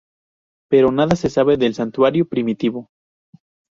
Pero 0.67 0.91
nada 0.91 1.15
se 1.15 1.29
sabe 1.29 1.57
del 1.57 1.75
santuario 1.75 2.27
primitivo. 2.27 2.89